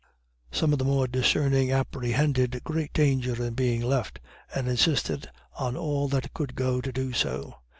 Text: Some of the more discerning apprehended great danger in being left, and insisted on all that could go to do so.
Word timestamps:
Some 0.51 0.73
of 0.73 0.79
the 0.79 0.83
more 0.85 1.07
discerning 1.07 1.71
apprehended 1.71 2.63
great 2.63 2.91
danger 2.91 3.35
in 3.45 3.53
being 3.53 3.83
left, 3.83 4.19
and 4.51 4.67
insisted 4.67 5.29
on 5.59 5.77
all 5.77 6.07
that 6.07 6.33
could 6.33 6.55
go 6.55 6.81
to 6.81 6.91
do 6.91 7.13
so. 7.13 7.57